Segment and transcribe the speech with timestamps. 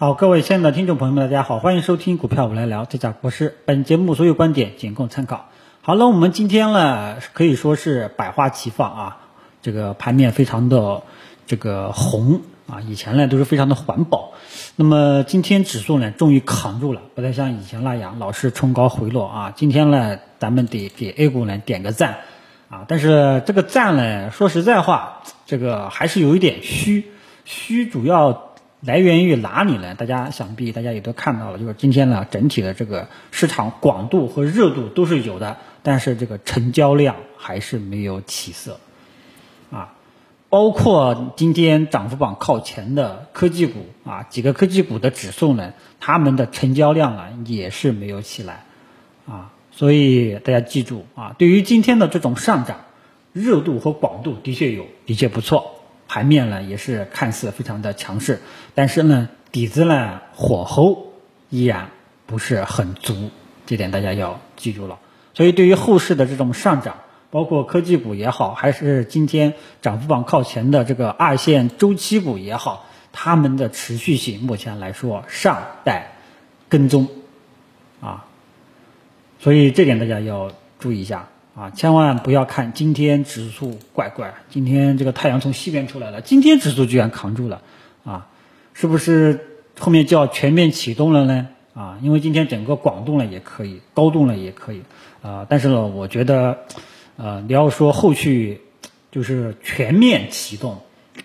[0.00, 3.58] 好，各位亲爱的听众朋友们，大家好，欢迎收听股票我来聊，这家国师。
[3.66, 5.50] 本节目所有观点仅供参考。
[5.82, 9.18] 好了，我们今天呢可以说是百花齐放啊，
[9.60, 11.02] 这个盘面非常的
[11.46, 14.32] 这个红啊，以前呢都是非常的环保。
[14.74, 19.52] 那么今天指数呢终于扛住了，不再像以前那样老是冲高回落啊。
[19.54, 22.20] 今天呢咱们得给 A 股呢点个赞
[22.70, 27.04] 啊，但是这个赞呢说实在话，这个还是有一点虚，
[27.44, 28.46] 虚主要。
[28.82, 29.94] 来源于哪里呢？
[29.94, 38.80] 大家想必大家也都看到了，就是今天呢，整体的这个市场广度和热度都是有的，但是这个成交量还是没有起色，
[39.70, 39.92] 啊，
[40.48, 48.64] 包括今天涨幅榜靠前的科技股啊，几个科技股的指数呢，他们的成交量啊也是没有起来，
[49.26, 52.80] 啊，所以大家记住啊，对于今天的这种上涨，
[53.34, 55.79] 热度和广度的确有，的确不错。
[56.12, 58.40] 盘面呢也是看似非常的强势，
[58.74, 61.12] 但是呢底子呢火候
[61.50, 61.90] 依然
[62.26, 63.30] 不是很足，
[63.64, 64.98] 这点大家要记住了。
[65.34, 66.96] 所以对于后市的这种上涨，
[67.30, 76.10] 包括科技股也好，还是今天涨幅榜靠前的这个二线周期股也好，它们的持续性目前来说尚待
[76.68, 77.06] 跟踪
[78.00, 78.26] 啊，
[79.38, 81.28] 所以这点大家要注意一下。
[81.54, 87.60] 啊，千万不要看今天指数怪怪，今天这个太阳从西边出来了，今天指数居然扛住了，
[88.04, 88.28] 啊，
[88.72, 91.48] 是不是后面就要全面启动了呢？
[91.74, 94.82] 啊，因为今天整个广东了也可以，高度了也可以，
[95.22, 96.56] 啊，但是呢，我觉得，
[97.16, 98.60] 呃，你要说后续
[99.10, 100.78] 就是全面启动，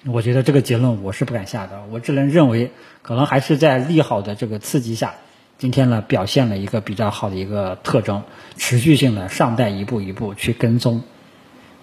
[0.06, 2.70] 我觉得这个结论我是不敢下的，我只能认为
[3.02, 5.14] 可能还是在利好的这个刺激下。
[5.58, 8.24] 今天呢，表现了一个比较好的一个特征，
[8.58, 11.02] 持续性的上带一步一步去跟踪，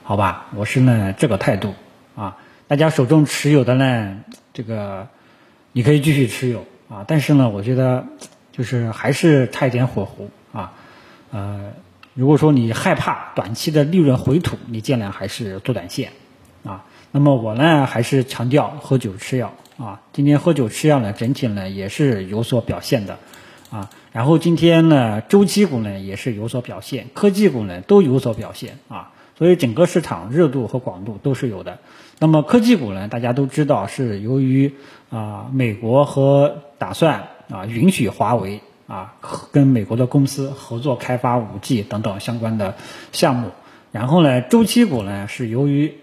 [0.02, 0.48] 好吧？
[0.54, 1.74] 我是呢这个态度
[2.14, 2.36] 啊。
[2.68, 4.18] 大家手中持有的呢，
[4.52, 5.08] 这个
[5.72, 8.04] 你可以继续持有啊，但是呢，我觉得
[8.52, 10.74] 就是还是差一点火候啊。
[11.30, 11.72] 呃，
[12.12, 16.12] 如果说你害怕短期的利润回吐，你尽量还是做短线
[16.62, 16.84] 啊。
[17.10, 20.02] 那么我呢，还是强调喝酒吃药啊。
[20.12, 23.18] 今天喝酒吃药呢，整体呢也是有所表现的。
[23.72, 31.78] 啊，然后今天呢，周期股呢也是有所表现，科技股呢都有所表现啊，所以整个市场热度和广度都是有的。
[32.18, 34.74] 那么科技股呢，大家都知道是由于
[35.08, 39.14] 啊，美国和打算啊允许华为啊
[39.52, 42.74] 跟美国的公司合作开发五 G 等等相关的
[43.10, 43.52] 项目，
[43.90, 45.94] 然后呢，周期股呢是由于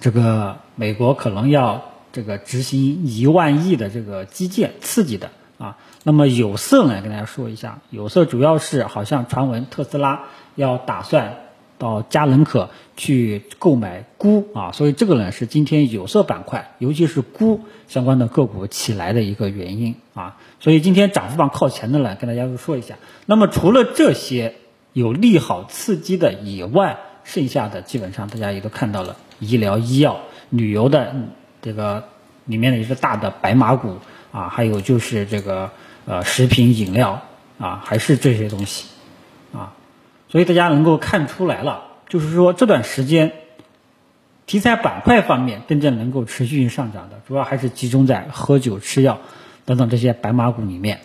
[0.00, 5.30] 这个美国可能要这个执行一万亿的这个基建刺激的。
[5.60, 7.02] 啊，那么有色呢？
[7.02, 10.22] 跟大家说一下，有色主要是好像传闻特斯拉
[10.54, 11.34] 要打算
[11.76, 20.38] 到嘉能可去购买钴啊，所以这个呢是今天有色板块，尤其是钴相关的个股起来的一个原因啊。
[20.58, 22.94] 所以今天涨幅榜靠前的呢，跟大家说一下。
[23.26, 24.54] 那么除了这些
[24.94, 31.14] 有利好刺激的以外，剩下的基本上大家也都看到了，医疗医药、旅游的
[31.60, 32.04] 这个
[32.46, 33.96] 里面的一个大的白马股。
[34.32, 35.72] 啊，还有就是这个
[36.06, 37.22] 呃食品饮料
[37.58, 38.86] 啊，还是这些东西
[39.52, 39.74] 啊，
[40.28, 43.32] 所以大家能够看出来了，就是说这段时间
[44.46, 49.20] 题材板块方面真正能够持续性上涨的，主要还是集中在喝酒、吃药
[49.64, 51.00] 等等这些白马股里面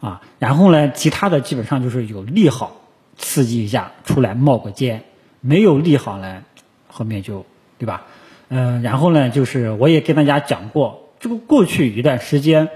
[0.00, 0.22] 啊。
[0.38, 2.76] 然后呢，其他的基本上就是有利好
[3.16, 5.04] 刺激一下出来冒个尖，
[5.40, 6.42] 没有利好呢，
[6.86, 7.46] 后面就
[7.78, 8.04] 对吧？
[8.48, 11.04] 嗯，然后呢，就是我也跟大家讲过。
[11.20, 12.68] 这个过去一段时间，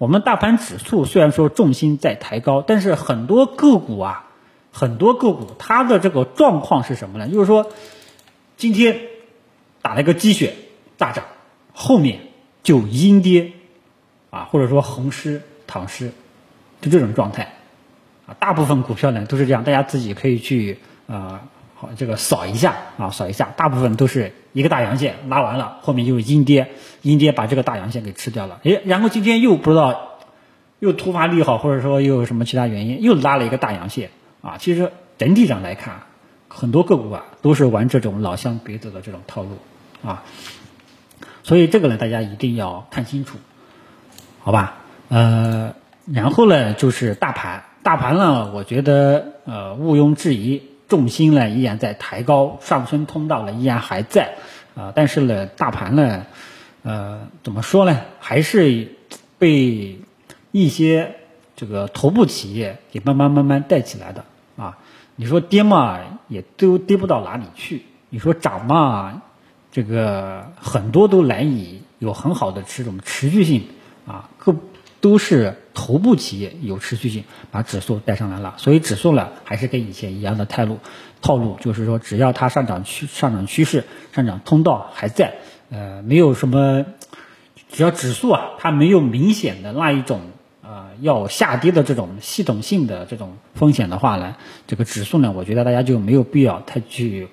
[0.00, 4.30] 我们大盘指数虽然说重心在抬高，但是很多个股啊，
[4.72, 7.28] 很多个股它的这个状况是什么呢？
[7.28, 7.70] 就是说，
[8.56, 8.98] 今天
[9.82, 10.54] 打了一个鸡血
[10.96, 11.26] 大涨，
[11.74, 12.20] 后面
[12.62, 13.52] 就阴跌，
[14.30, 16.12] 啊，或者说横尸躺尸，
[16.80, 17.56] 就这种状态，
[18.26, 20.78] 啊，大部分股票呢都是这样，大家自己可以去
[21.08, 21.42] 啊。
[21.80, 28.60] 好，这个扫一下啊，扫一下，大部分都是一个大阳线拉完了，后面就是阴跌，阴跌把这个大阳线给吃掉了。
[28.64, 30.18] 诶，然后今天又不知道
[30.78, 34.10] 又突发利好，或者说又有什么其他原因，又拉了一个大阳线
[34.42, 34.58] 啊。
[34.58, 36.02] 其实整体上来看，
[36.48, 39.56] 很多个股啊都是玩这种老乡别走的这种套路
[40.04, 40.24] 啊。
[41.44, 43.38] 所以这个呢，大家一定要看清楚，
[44.40, 44.74] 好吧？
[45.08, 45.72] 呃，
[46.04, 50.68] 然后呢就是大盘，大盘呢，我觉得呃毋庸置疑。
[50.90, 54.34] 重心呢依然在抬高，上升通道呢依然还在，
[54.74, 56.26] 啊，但是呢大盘呢，
[56.82, 58.88] 呃怎么说呢，还是
[59.38, 59.98] 被
[60.50, 61.14] 一些
[61.56, 64.24] 这个头部企业给慢慢慢慢带起来的
[64.56, 64.76] 啊。
[65.16, 67.78] 你说跌嘛，也都跌不到哪里去；
[68.08, 69.22] 你说涨嘛，
[69.70, 73.64] 这个很多都难以有很好的这种持续性
[74.06, 74.28] 啊。
[74.38, 74.56] 各
[75.00, 80.78] 都是头部企业有持续性把指数带上来了，所以指数呢还是跟以前一样的态度
[81.22, 85.36] 套路，就是说只要它上涨趋上涨趋势、上涨通道还在，
[85.70, 86.84] 呃，没有什么，
[87.72, 90.20] 只要指数啊它没有明显的那一种
[90.60, 94.36] 呃要下跌的这种系统性的这种风险的话呢，
[94.66, 97.28] 这个指数呢，我觉得大家就没有必要太去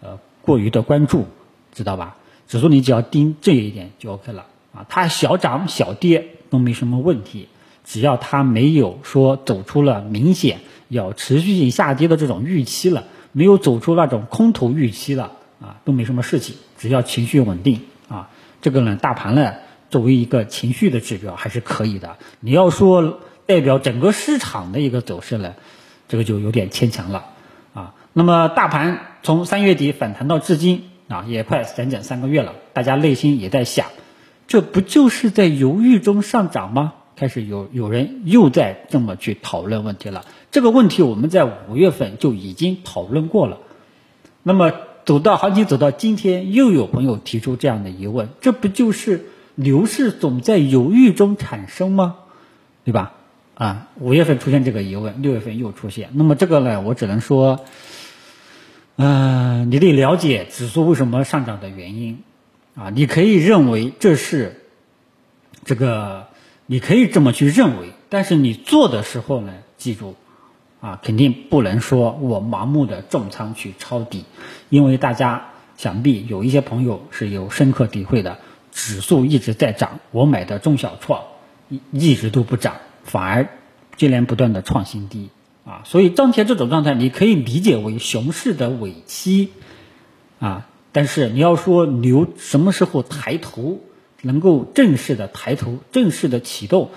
[0.00, 1.26] 呃过于的关注，
[1.74, 2.18] 知道吧？
[2.46, 7.48] 指数你只要盯这一点就 OK 了啊，它小涨小跌都没什么问题，
[7.84, 16.56] 只要它没有说走出了明显要持续性下跌的这种预期了，没有走出那种空头预期了啊，都没什么事情。
[16.78, 18.30] 只要情绪稳定啊，
[18.62, 19.54] 这个呢，大盘呢
[19.90, 22.16] 作为一个情绪的指标还是可以的。
[22.40, 25.54] 你要说代表整个市场的一个走势呢，
[26.08, 27.26] 这个就有点牵强了
[27.74, 27.94] 啊。
[28.12, 30.84] 那么大盘从三月底反弹到至今。
[31.10, 33.88] 啊，也快整整三个月了，大家内心也在想，
[34.46, 36.92] 这不就是在犹豫中上涨吗？
[37.20, 40.24] 开始有有人又在这么去讨论问题了。
[40.50, 43.58] 这个问题我们在五月份就已经讨论过了。
[44.42, 44.72] 那么
[45.04, 52.16] 走到行情走到今天，又有朋友提出这样的疑问：这不就是牛市总在犹豫中产生吗？
[52.86, 53.12] 对吧？
[53.54, 56.08] 啊，五月份出现这个疑问，六月份又出现。
[56.14, 57.60] 那么这个呢，我只能说。
[58.96, 62.22] 嗯，你得了解指数为什么上涨的原因，
[62.74, 64.62] 啊，你可以认为这是
[65.66, 66.26] 这个，
[66.72, 70.14] 你可以这么去认为，但是你做的时候呢，记住，
[70.80, 74.24] 啊，肯定不能说我盲目的重仓去抄底，
[74.68, 78.38] 因为大家想必有一些朋友是有深刻体会的，
[78.70, 81.24] 指数一直在涨，我买的中小创
[81.68, 83.48] 一一直都不涨，反而
[83.96, 85.30] 接连不断的创新低。
[85.64, 89.50] 啊，所以当前这种状态，你可以理解为熊市的尾期，
[90.38, 93.80] 啊，但是你要说牛什么时候抬头，
[94.22, 96.90] 能够正式的抬头，正式的启动，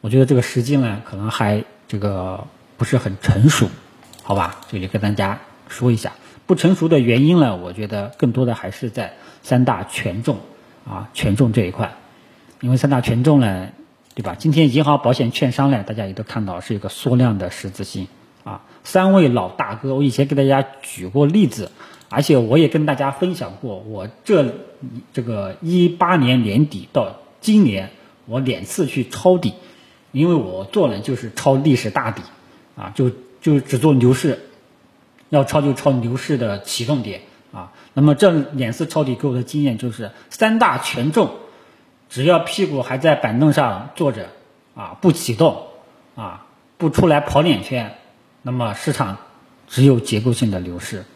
[0.00, 3.68] 我觉得这个时机呢，可能还这个不是很成熟，
[4.22, 4.60] 好吧？
[4.70, 6.12] 这里跟大家说一下，
[6.46, 10.38] 不成熟的原因呢，我觉得更多的还是在三大权重
[10.88, 11.94] 啊，权重这一块，
[12.60, 13.68] 因为三大权重呢。
[14.14, 14.36] 对吧？
[14.38, 18.08] 今天银行、保险、券商呢，大家也都看到是一个缩量的十字星
[18.44, 18.60] 啊。
[18.84, 21.70] 三位老大哥，我以前给大家举过例子，
[22.12, 24.54] 而且我也跟大家分享过，我这
[25.14, 27.90] 这个一八年年底到今年，
[28.26, 29.54] 我两次去抄底，
[30.12, 32.22] 因为我做呢就是抄历史大底
[32.76, 33.10] 啊，就
[33.40, 34.38] 就只做牛市，
[35.30, 37.22] 要抄就抄牛市的启动点
[37.52, 37.72] 啊。
[37.94, 41.30] 那么这两次抄底给我的经验就是三大权重。
[42.10, 44.28] 只要屁股还在板凳上坐着，
[44.74, 45.68] 啊，不启动，
[46.14, 46.44] 啊，
[46.76, 47.94] 不出来跑两圈，
[48.42, 49.16] 那么市场
[49.66, 51.06] 只有结构性的流失，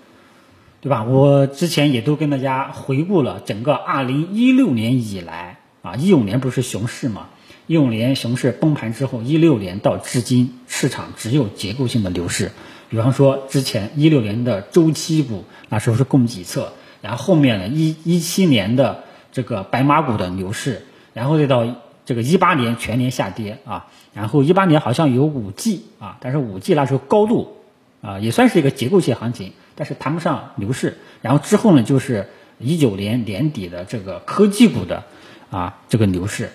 [0.87, 1.03] 对吧？
[1.03, 7.27] 我之前也都跟大家回顾了整个二零一六年以来，啊，一五年不是熊市嘛？
[7.67, 12.53] 一五年熊市崩盘之后，一六年到至今，市场只有结构性的牛市。
[12.89, 16.73] 比方说之前一六年的周期股，那时候是供给侧，
[17.03, 19.03] 然后后面呢，一一七年的。
[19.33, 21.67] 这个白马股的牛市，然后再到
[22.07, 27.59] 这个一八年全年下跌啊，然后一八年好像有五 G 啊，但是五 G 那时候高度
[28.01, 30.99] 啊也算是一个结构性行情，但是谈不上牛市。
[31.23, 32.29] 然后之后呢，就是
[32.59, 35.05] 一九年年底的这个科技股的
[35.51, 36.51] 啊这个牛市，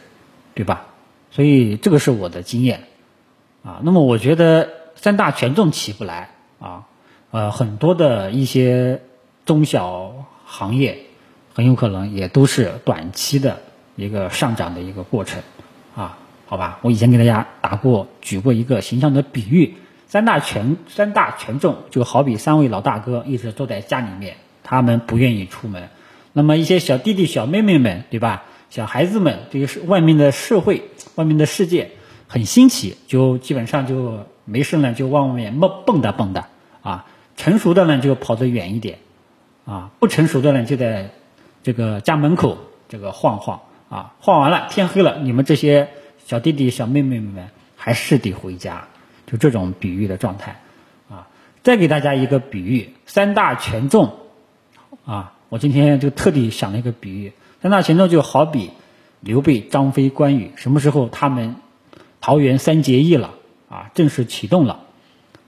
[0.53, 0.87] 对吧？
[1.31, 2.83] 所以这个是我的经验
[3.63, 3.79] 啊。
[3.83, 6.87] 那么我觉得三大权重起不来啊，
[7.31, 9.01] 呃，很多的一些
[9.45, 11.05] 中小行业。
[11.53, 13.59] 很有可能也都是短期的
[13.97, 15.43] 一个上涨的一个过程，
[15.93, 19.75] 啊，好吧，我以前给大家打过举过一个形象的比喻，
[20.11, 25.87] 三大权三大权重就好比三位老大哥一直坐在家里面，他们不愿意出门，
[26.33, 28.43] 那么一些小弟弟小妹妹们，对吧？
[28.69, 31.91] 小孩子们这个是外面的社会、外面的世界
[32.27, 36.43] 很新奇，就基本上就没事呢，就往外面蹦蹦跶蹦跶，
[36.81, 37.05] 啊，
[37.37, 38.99] 成熟的呢就跑得远一点，
[39.65, 41.11] 啊，不成熟的呢就在。
[41.63, 42.57] 这个家门口
[42.89, 45.89] 这个晃晃啊，晃完了天黑了，你们这些
[46.25, 48.87] 小弟弟小妹妹们还是得回家，
[49.31, 50.59] 就这种比喻的状态
[51.09, 51.27] 啊。
[51.63, 54.17] 再给大家一个比喻，三大权重
[55.05, 58.71] 啊，我今天就特地想了一个比喻，三大权重就好比
[59.21, 61.55] 刘备、张飞、关羽，什么时候他们
[62.19, 63.31] 桃园三结义了
[63.69, 64.81] 啊，正式启动了，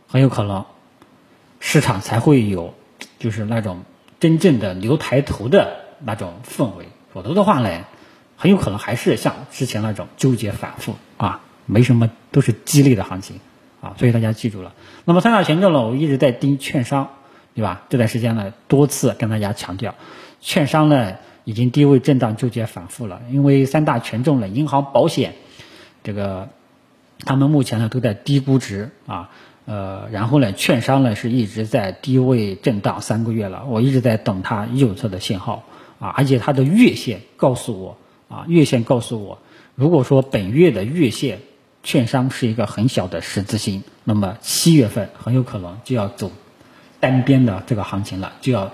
[0.07, 0.65] 很有可能
[1.59, 2.73] 市场才会有
[3.19, 3.83] 就是那种
[4.19, 5.81] 真正的牛抬头的。
[6.05, 7.85] 那种氛围，否则的话呢，
[8.35, 13.39] 很有可能还是像之前那种纠结反复啊，没什么都是激烈的行情
[13.83, 14.73] 啊，所以大家记住了。
[15.03, 17.09] 那么三大权重呢，我一直在盯券商，
[17.53, 17.83] 对吧？
[17.89, 19.95] 这段时间呢，多次跟大家强调，
[20.39, 25.33] 券商呢已经低位震荡纠结反复了，因为三大权重呢，银行、保险
[26.01, 26.47] 这个
[27.25, 29.29] 他们目前呢都在低估值啊，
[29.65, 35.63] 呃，然后呢，券商呢是一直在低位震荡三个月了，我一直在等它右侧的信号
[35.99, 37.97] 啊，而且它的月线告诉我
[38.29, 39.39] 啊，月线告诉我，
[39.75, 41.39] 如果说本月的月线
[41.83, 46.31] 券商是一个很小的十字星，那么七月份很有可能就要走
[46.99, 48.71] 单边的这个行情了，就要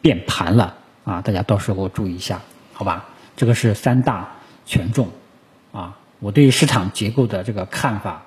[0.00, 2.40] 变盘了啊，大家到时候注意一下，
[2.72, 3.08] 好吧？
[3.36, 5.08] 这个是三大权重
[5.72, 8.22] 啊，我对市场结构的这个看法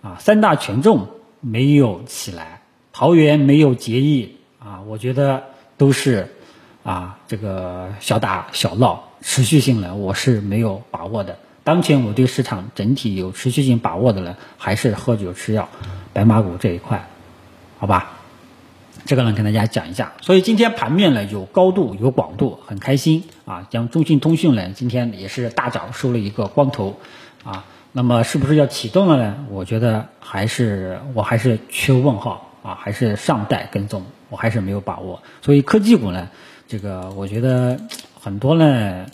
[0.00, 1.08] 啊，三大权重。
[1.46, 5.42] 没有起来，桃园没有结义啊，我觉得
[5.76, 6.34] 都是
[6.82, 11.38] 啊这个小打小闹，持续性呢我是没有把握的。
[11.64, 15.68] 当前我对市场整体有持续性把握的呢，还是喝酒吃药、
[16.12, 17.08] 白马股这一块，
[17.78, 18.12] 好吧？
[19.06, 20.12] 这个呢跟大家讲一下。
[20.20, 23.66] 所以今天盘面呢有高度有广度，很开心啊。
[23.70, 26.98] 将中信通讯呢今天也是大涨收了一个光头
[27.44, 27.64] 啊。
[27.92, 29.46] 那么是不是要启动了呢？
[29.50, 35.22] 我觉得还是我还是缺问号啊，还是尚待跟踪，我还是没有把握。
[35.42, 36.28] 所以科技股呢，
[36.66, 37.78] 这个我觉得
[38.20, 39.06] 很多呢，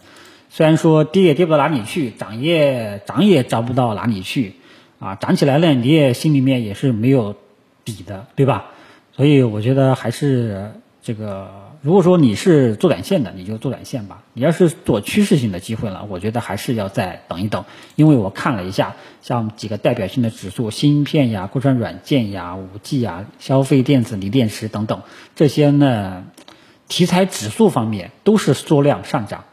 [0.51, 4.57] 虽然说跌也跌不到哪里去，涨也涨也涨不到哪里去，
[4.99, 7.37] 啊，涨起来了你也心里面也是没有
[7.85, 8.67] 底的，对吧？
[9.13, 11.71] 所以我觉得还是这个。
[11.83, 14.23] 如果说你是做短线的，你就做短线吧。
[14.35, 17.65] 你要是做趋势性的机会了，我觉得还是要再等一等。
[17.97, 25.01] 因为我看了一下，像几个代表性的指数，芯片呀、国产软件呀、五 G 呀、消费电子、锂电池等等
[25.35, 26.25] 这些呢，
[26.89, 29.45] 题材指数方面都是缩量上涨，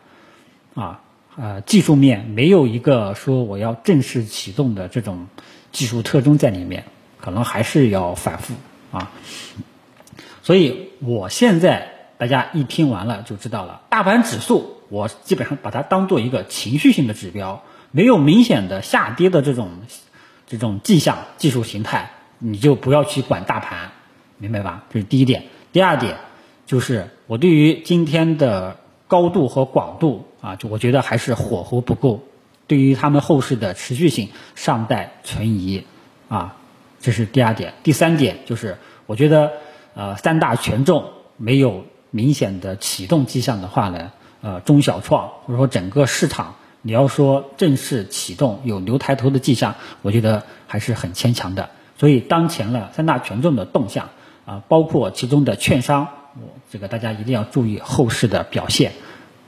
[0.77, 1.01] 啊，
[1.36, 5.27] 呃，技术面没有一个说我要正式启动的这种
[5.74, 6.86] 技术特征在里面，
[7.19, 8.53] 可能还是要反复
[8.91, 9.12] 啊。
[10.41, 11.96] 所以我现在。
[12.19, 19.69] 大家一听完了就知道了，大盘指数我基本上把它当做一个情绪性的指标，没有明显的下跌的这种
[20.48, 23.91] 这种迹象，技术形态你就不要去管大盘，
[24.39, 24.84] 明白吧？
[24.89, 25.43] 这是第一点。
[25.72, 26.17] 第二点
[26.65, 32.21] 就是我对于今天的高度和广度啊，就我觉得还是火候不够，
[32.67, 35.83] 对于他们后市的持续性尚待存疑
[36.29, 36.55] 啊，
[36.99, 37.73] 这是第二点。
[37.83, 39.51] 第三点就是我觉得
[39.93, 41.05] 呃三大权重
[41.37, 41.85] 没有。
[42.09, 51.69] 明显的启动迹象的话呢，呃，中小创或者说整个市场，你要说正式启动有牛抬头的迹象，我觉得还是很牵强的。
[51.97, 54.09] 所以当前呢，三大权重的动向
[54.45, 56.07] 啊，包括其中的券商，
[56.70, 58.91] 这个大家一定要注意后市的表现，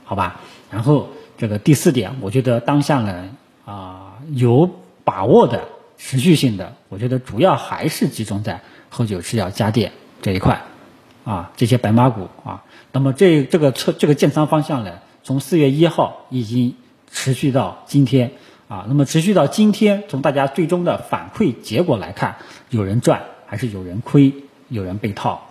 [0.04, 0.40] 好吧？
[0.70, 3.30] 然后这个第四点，我觉得当下呢
[3.64, 4.70] 啊有
[5.04, 5.68] 把握的
[5.98, 9.92] 持续性的，我觉得主要还是集中在喝酒吃药家电
[10.22, 10.62] 这一块。
[11.22, 16.74] 啊，这些白马股啊，那么这这个测这个建仓方向呢，从四月一号已经
[17.12, 18.32] 持续到今天
[18.68, 22.36] 啊，那么持续到今天，从大家最终的反馈结果来看，
[22.70, 24.34] 有人赚还是有人亏，
[24.68, 25.46] 有人被套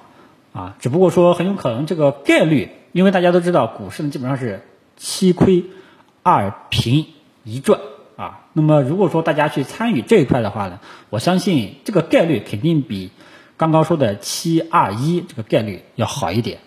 [0.53, 4.61] 啊，只不过说很有可能这个概率，因为大家都知道股市呢基本上是
[4.97, 5.65] 七亏
[6.23, 7.05] 二平
[7.43, 7.79] 一赚
[8.15, 10.79] 啊，那么如果说大家去参与这一块的话呢，
[11.09, 13.11] 我相信这个概率肯定比。
[13.57, 16.59] 刚刚说的七二一这个概率要好一点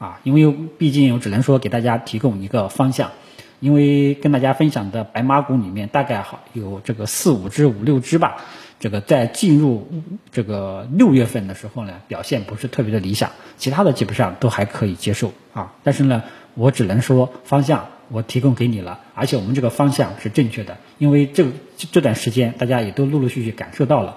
[0.00, 3.12] 啊，因为毕竟我只能说给大家提供一个方向，
[3.60, 8.38] 因为跟大家分享的白马股里面大概好有这个四五只五六只吧，
[8.80, 9.86] 这个在进入
[10.32, 21.46] 这个六月份的时候呢，表现不是特别的理想，其他的基本上都还可以接受啊，但是呢，我只能说方向我提供给你了，而且我们这个方向是正确的，因为这
[21.92, 24.16] 这段时间大家也都陆陆续续感受到了，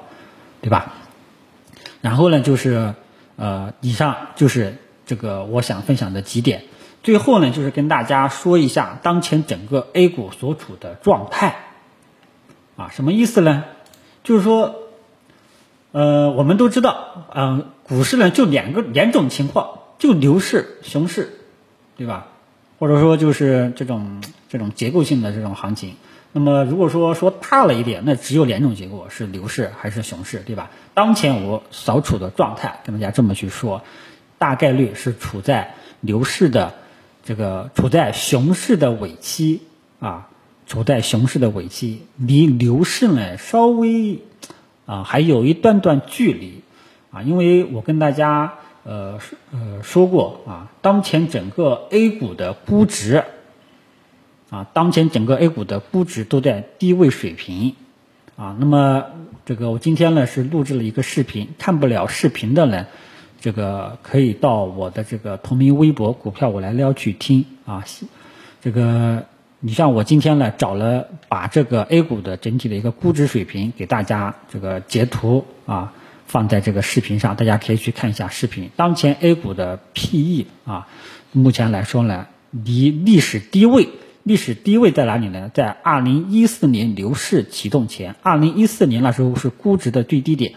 [0.61, 0.93] 对吧？
[1.99, 2.95] 然后呢，就是
[3.35, 6.63] 呃，以上就是这个我想分享的几点。
[7.03, 11.55] 最后呢，就是跟大家说一下当前整个 A 股所处的状态
[12.77, 13.65] 啊，什么意思呢？
[14.23, 14.75] 就是说，
[15.91, 21.39] 呃，我们都知道，嗯，股市呢就两个两种情况，就牛市、熊市，
[21.97, 22.27] 对吧？
[22.79, 25.95] 或者说就是这种这种结构性的这种行情。
[26.31, 30.71] 那么如果说说大了一点，那只有两种结果，是牛市还是熊市，对吧？
[30.93, 33.83] 当前我所处的状态，跟大家这么去说，
[34.39, 36.73] 大概率是处在牛市的
[37.23, 39.61] 这个处在熊市的尾期
[39.99, 40.27] 啊，
[40.65, 44.19] 处在熊市的尾期，离牛市呢稍微
[44.85, 46.61] 啊还有一段段距离
[47.11, 48.53] 啊，因为我跟大家
[48.83, 49.19] 呃
[49.51, 53.23] 呃说过啊，当前整个 A 股的估值。
[54.49, 57.73] 啊，当前整个 A 股的估值都在低位水平，
[58.35, 59.05] 啊，那么
[59.47, 62.85] 这个我今天呢是录制了一个视频，看不了视频的呢，
[63.41, 67.83] 这个可以到我的这个同名微博“股票我来撩”去听啊，
[68.61, 69.25] 这个
[69.65, 75.93] 你像我今天呢找了把这个 A 股的整体的一个估值水平给大家这个截图啊
[76.25, 78.71] 放在这个视频上，大家可以去看一下视频。
[78.75, 80.89] 当前 A 股的 PE 啊，
[81.31, 83.87] 目前来说呢离历史低位，
[84.23, 85.49] 历史低位在哪里呢？
[85.53, 90.55] 在二零一四年牛市启动前，二零一四年那时候是估值的最低点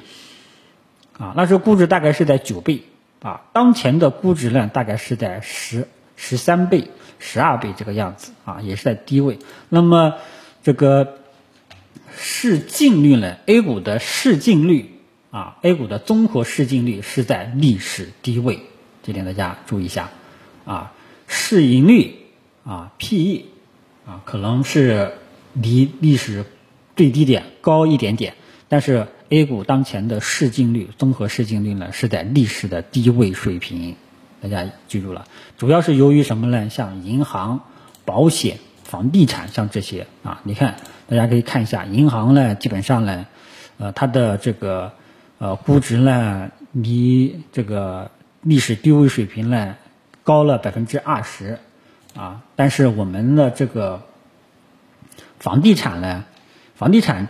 [1.16, 2.82] 啊，那时候估值大概是在九倍
[3.22, 5.86] 啊，当前的估值呢大概是在十
[6.16, 6.90] 十三倍。
[7.18, 9.38] 十二倍这个样子啊，也是在低位。
[9.68, 10.14] 那么
[10.62, 11.18] 这个
[12.16, 18.60] 市净率呢？A 股的市净率啊，A 股的综合市净率是在历史低位，
[19.02, 20.10] 这点大家注意一下
[20.64, 20.92] 啊。
[21.26, 22.14] 市盈率
[22.64, 23.42] 啊，PE
[24.06, 25.12] 啊，可能是
[25.52, 26.44] 离历史
[26.94, 28.34] 最低点高一点点，
[28.68, 33.96] 但是 A 股当前的市净率、综合市净率呢，是在历史的低位水平。
[34.48, 35.26] 大家记住了，
[35.58, 36.70] 主要是由于什么呢？
[36.70, 37.62] 像银行、
[38.04, 40.76] 保险、房地产，像这些啊，你看，
[41.08, 43.26] 大家可以看一下，银行呢，基本上呢，
[43.78, 44.92] 呃，它的这个
[45.38, 49.74] 呃估值呢，离这个历史低位水平呢
[50.22, 51.58] 高了百分之二十
[52.14, 52.44] 啊。
[52.54, 54.04] 但是我们的这个
[55.40, 56.24] 房地产呢，
[56.76, 57.26] 房地产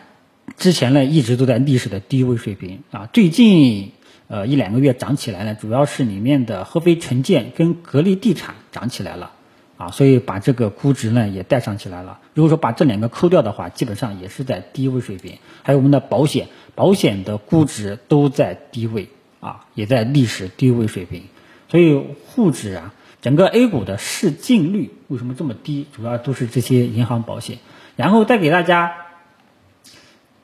[0.59, 3.93] 之前呢一直都在历史的低位水平啊，最近。
[4.29, 9.31] 呃，一两个月涨起来呢，主要是里面的合肥城建跟格力地产涨起来了，
[9.77, 12.19] 啊，所以把这个估值呢也带上起来了。
[12.35, 15.39] 如果说把这两个抠掉的话，基本上也是在低位水平。
[15.63, 21.23] 还有我们的保险，保险的估值都在低位，啊，也在历史低位水平。
[21.71, 21.95] 所以
[22.27, 25.87] 沪指啊，整个 A 股的市净率为什么这么低？
[25.95, 27.59] 主要都是这些银行、保险。
[27.95, 28.93] 然后再给大家，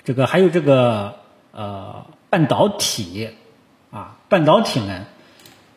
[0.04, 1.16] 这个还有这个
[1.50, 3.30] 呃半导体。
[3.92, 5.04] 啊，半导体呢，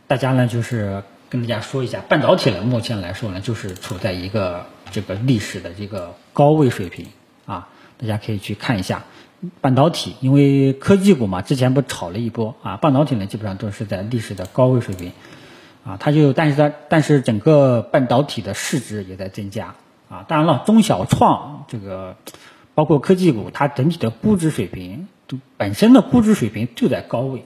[0.08, 7.08] 大家呢就是跟大家说一下，半导体呢目前来说呢就是处在一个这个历史的这个高位水平
[7.46, 7.68] 啊，
[7.98, 9.04] 大家可以去看一下
[9.60, 15.12] 半导体，因为科技股嘛，之前不炒了一波啊，半导体呢基本上都是在历史的高位水平
[15.84, 19.76] 啊，它就但是它但是整个半导体的市值也在增加
[20.08, 22.16] 啊，当然了，中小创这个
[22.76, 27.44] 包括科技股，它整体的估值水平都本身的估值水平就在高位。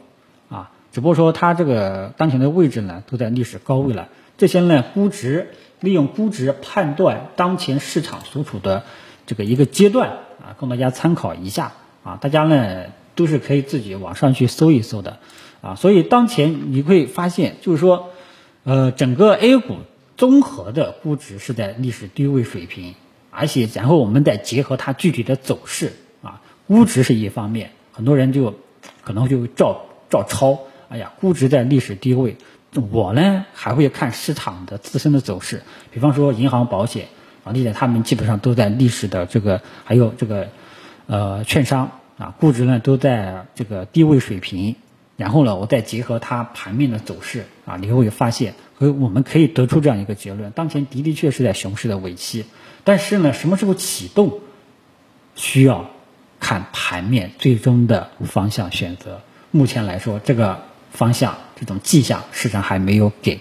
[0.91, 4.09] 只不过说它这个当前的位置呢，都在历史高位了。
[4.37, 8.83] 这些呢，估值利用估值判断当前市场所处的
[9.25, 11.73] 这个一个阶段啊，供大家参考一下
[12.03, 12.17] 啊。
[12.21, 15.17] 大家呢都是可以自己网上去搜一搜的
[15.61, 15.75] 啊。
[15.75, 18.09] 所以当前你会发现，就是说，
[18.63, 19.75] 呃，整个 A 股
[20.15, 22.95] 综合的估值是在历史低位水平，
[23.29, 28.55] 而且然后我们再结合它具体的走势啊，估值是一方面，很多人就
[29.03, 30.59] 可能就照照抄。
[30.89, 32.35] 哎呀，估值在历史低位，
[32.91, 37.05] 我呢还会看市场的自身的走势，比方说银行、保险、
[37.43, 40.49] 房地产，他们基本上都在历史的这个，还有这个，
[41.05, 44.75] 呃，券商啊，估值呢都在这个低位水平。
[45.15, 52.45] 然后呢，我再结合它盘面的走势啊，你会发现，和我们可以得出这样一个结论：当前的的确是在熊市的尾期，
[52.83, 54.39] 但是呢，什么时候启动，
[55.35, 55.89] 需要
[56.39, 59.21] 看盘面最终的方向选择。
[59.51, 60.63] 目前来说，这个。
[60.91, 63.39] 方向这种迹象市场还没有给，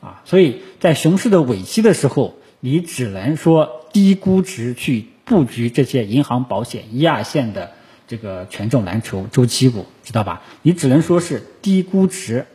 [0.00, 7.72] 啊，所以在熊市的尾期的时候，你只能说低估值去布局这些银行、保险一二线的
[8.06, 10.42] 这个权重蓝筹周期股，知道吧？
[10.62, 12.46] 你只能说是低估值，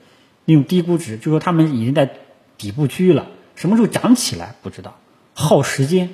[0.46, 2.10] 利用低估值，就说他们已经在
[2.58, 4.98] 底部区域了，什么时候涨起来不知道，
[5.34, 6.10] 耗时间。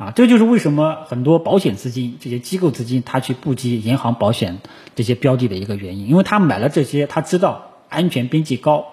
[0.00, 4.58] 啊，这就是为什么很多保险资金、这些机构资金，他去布局银行、保险
[4.94, 8.86] 这些标的的一个原因，因为他买了这些，他知道安全边际高，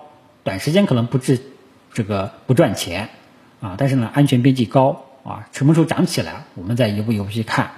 [0.44, 1.40] 短时间可能不治
[1.94, 3.08] 这个不赚钱，
[3.62, 7.72] 啊，但是呢，安全边际高，啊，什么时候涨起来，我们再一步一步去看，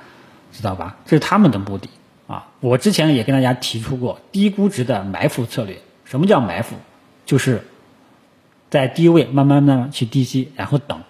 [0.52, 0.98] 知道吧？
[1.06, 1.88] 这是他们的目的，
[2.26, 5.78] 啊，我之前也跟大家提出过低估值的埋伏策略。
[6.04, 6.78] 什么叫埋伏？
[7.28, 7.68] 就是
[8.72, 11.04] 在低位慢慢慢去低吸，然后等。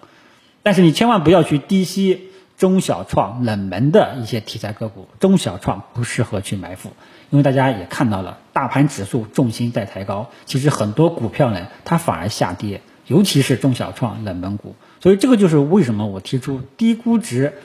[0.70, 6.92] 但是你千万不要去低吸中小创冷门的一些题材个股，中小创不适合去埋伏，
[7.32, 17.56] 因为大家也看到了，大盘指数重心在抬高，其实很多股票呢它反而下跌，尤其是中小创冷门股，所以这个就是为什么我提出低估值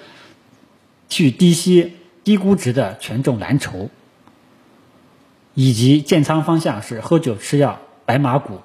[1.10, 1.92] 去低吸
[2.24, 3.90] 低估值的权重蓝筹，
[5.52, 8.60] 以及建仓方向是喝酒吃药白马股、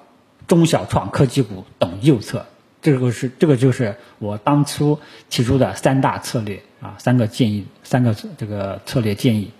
[0.46, 2.46] 中小创科技股等右侧。
[2.82, 9.50] 这个是这个就是我当初提出的三大策略啊，三个建议，三个这个策略建议，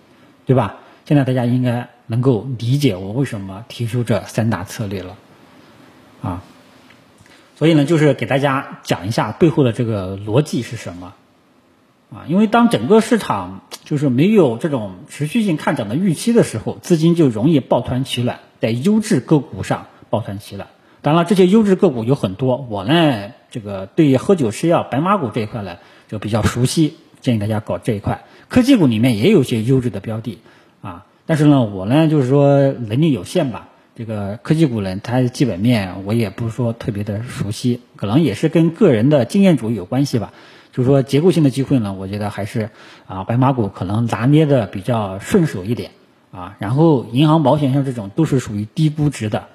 [0.46, 0.76] 对吧？
[1.04, 5.16] 现在大家应该能够理解我为什么提出这三大策略了，
[6.22, 6.42] 啊，
[7.56, 11.14] 所以呢，就是给大家讲一下背后的这个逻辑是什么
[12.11, 12.24] 啊？
[12.28, 20.68] 因为当整个市场就是没有这种持续性看涨的预期的时候，资金就容易抱团取暖，在优质个股上抱团取暖。
[21.03, 28.25] 当然，这些优质个股有很多，我呢，这个对于喝酒吃药、白马股这一块呢，就比较熟悉，建议大家搞这一块。
[28.49, 30.39] 科技股里面也有些优质的标的
[30.83, 33.69] 啊，但是呢，我呢就是说能力有限吧。
[33.97, 40.33] 这个科技股呢，它基本面我也不是说特别的熟悉，可能也是跟个人的经验主义有关系吧。
[40.73, 42.71] 就是说结构性的机会呢，我觉得还是
[43.07, 45.91] 啊白马股可能拿捏的比较顺手一点
[46.31, 46.57] 啊。
[46.61, 49.49] 然后银行、保险像这种都是属于低估值的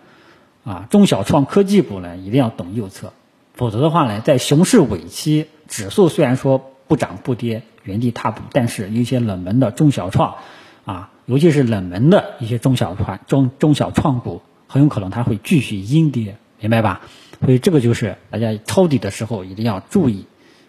[0.66, 0.88] 啊。
[0.90, 3.14] 中小创科技股呢，一定要懂右侧，
[3.54, 10.36] 否则的话呢，在熊市尾期，指数虽然说不涨不跌，原地踏步，但是一些冷门的中小创
[10.84, 11.12] 啊。
[11.26, 17.02] 尤其是冷门的一些中小创中中小创股，很有可能它会继续阴跌，明白吧？
[17.44, 20.28] 所以这个就是大家抄底的时候一定要注意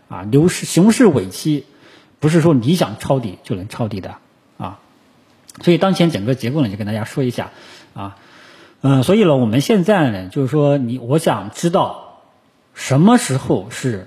[0.09, 0.22] 啊！
[0.22, 1.66] 牛市熊市尾期，
[2.20, 4.16] 不是说你想抄底就能抄底的
[4.56, 4.80] 啊！
[5.61, 7.50] 所以当前整个结构呢，就跟大家说一下
[7.92, 8.16] 啊，
[8.88, 12.22] 嗯，所以呢，我们现在呢，就是说你我想知道
[12.75, 14.07] 什么时候是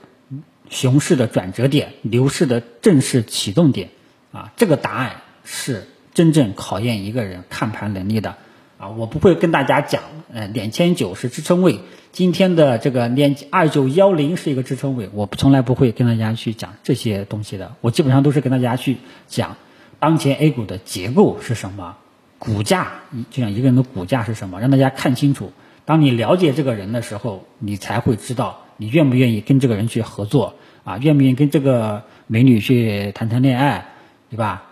[0.70, 3.89] 熊市的转折点，牛市的正式启动点
[4.32, 4.52] 啊？
[4.56, 5.88] 这个答案是。
[6.12, 8.36] 真正考验一个人看盘能力的
[8.78, 10.02] 啊，我不会跟大家讲，
[10.34, 11.80] 呃，两千九是支撑位，
[12.12, 19.56] 今天的这个两二九幺零是一个支撑位，我从来不会跟大家去讲这些东西的，我基本上都是跟大家去讲
[20.00, 21.96] 当前 A 股的结构是什么，
[22.39, 22.88] 股价
[23.30, 25.52] 就像一个人的股价是什么，让大家看清楚。
[25.86, 33.86] 当你了解这个人的时候，你才会知道你愿不愿意跟这个人去合作啊，愿不愿意跟这个美女去谈谈恋爱，
[34.32, 34.63] 对吧？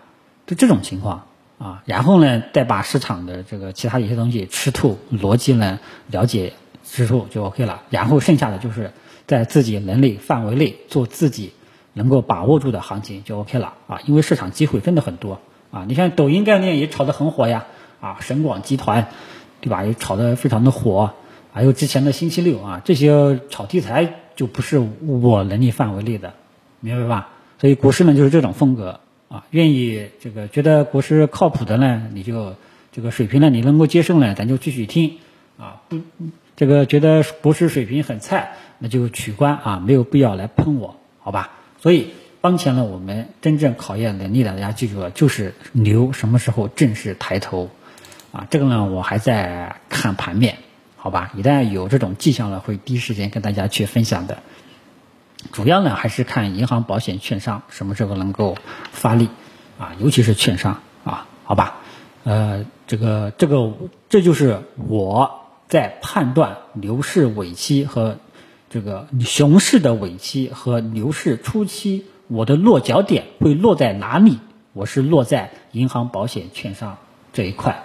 [0.46, 1.26] 就这种情况。
[1.58, 6.52] 啊，然后呢，再把市场的这个其他一些东西吃透，逻辑呢了解
[6.84, 7.82] 之后就 OK 了。
[7.90, 8.92] 然后剩下的就是
[9.26, 11.52] 在自己能力范围内做自己
[11.94, 13.98] 能够把握住的行情就 OK 了啊。
[14.06, 15.84] 因为市场机会真的很多啊。
[15.88, 17.66] 你看抖音概念也炒得很火呀，
[18.00, 19.08] 啊，省广集团，
[19.60, 19.84] 对吧？
[19.84, 21.12] 也炒得非常的火。
[21.52, 26.34] 还有之前的星期六啊，这些炒题材就不是我能力范围内的，
[26.80, 27.28] 明白吧？
[27.60, 29.00] 所以股市呢就是这种风格。
[29.28, 32.54] 啊，愿意这个觉得股市靠谱的呢，你就
[32.92, 35.18] 这个水平呢，你能够接受呢，咱就继续听
[35.58, 35.82] 啊。
[35.90, 35.98] 不，
[36.56, 41.50] 这个觉得股市水平很菜，那就取关啊，没有必要来喷我，好吧？
[41.78, 47.68] 所以当前呢，我们真正考验能力的，大家记住了，就是牛什么时候正式抬头
[48.32, 48.46] 啊？
[48.48, 50.58] 这个呢，我还在看盘面，
[50.96, 51.32] 好吧？
[51.36, 54.38] 一旦有这种迹象了，会第一时间跟大家去分享的。
[55.52, 58.56] 主要呢还是看银行、保险、券商什么时候能够
[58.92, 59.28] 发力
[59.78, 61.78] 啊，尤其是券商啊，好吧，
[62.24, 63.72] 呃，这个这个
[64.08, 68.18] 这就是我在判断牛市尾期和
[68.70, 74.38] 这个熊市的尾期和牛市初期，我的落脚点会落在哪里？
[74.72, 76.98] 我是落在银行、保险、券商
[77.32, 77.82] 这一块，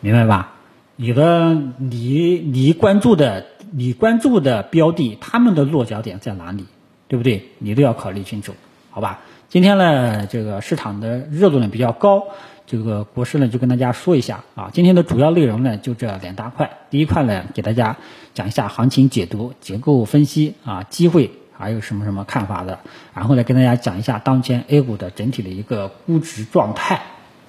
[0.00, 0.54] 明白吧？
[0.96, 3.46] 你的你你关注的。
[3.72, 6.66] 你关注的标的，他们的落脚点在哪里，
[7.08, 7.48] 对不对？
[7.58, 8.54] 你都要考虑清楚，
[8.90, 9.18] 好吧？
[9.48, 12.28] 今天呢，这个市场的热度呢比较高，
[12.64, 14.70] 这个国师呢就跟大家说一下啊。
[14.72, 17.96] 今天的主要内容呢就这两大块，第一块呢给大家
[18.34, 22.78] 讲一下行情解读、结构分析啊，机会还有什么什么看法的，
[23.14, 27.02] 然后呢跟大家讲一下当前 A 股的整体的一个估值状态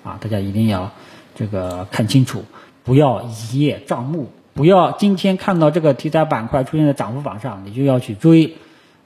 [0.04, 0.92] 啊，大家一定要
[1.36, 2.46] 这个看清楚，
[2.84, 4.32] 不要一叶障目。
[4.54, 8.56] 不要今天看到这个题材板块出现在涨幅榜上，你就要去追，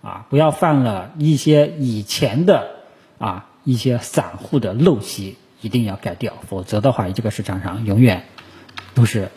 [0.01, 2.69] 啊，不要犯了一些以前的
[3.17, 8.23] 啊一些散户的陋习，一定要改掉，否则的话，这个市场上永远
[8.93, 9.29] 都是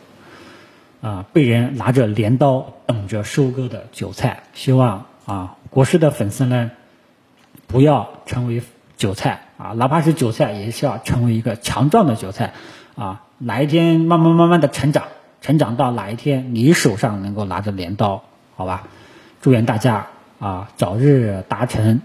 [1.00, 4.44] 啊被人拿着镰刀等着收割的韭菜。
[4.52, 6.70] 希望啊国师的粉丝呢
[7.66, 8.62] 不要成为
[8.96, 12.52] 韭菜啊，哪怕是韭菜，也是要成为一个强壮的韭菜
[12.94, 15.04] 啊，哪一天慢慢慢慢的成长。
[15.40, 18.24] 成长到哪一天，你手上能够拿着镰刀，
[18.56, 18.84] 好吧？
[19.42, 20.06] 祝愿大家
[20.38, 22.00] 啊早日达成，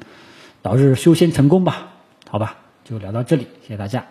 [0.61, 1.87] 早日修仙成功吧，
[2.29, 2.57] 好吧？
[2.83, 4.03] 就聊到这里，谢谢大家。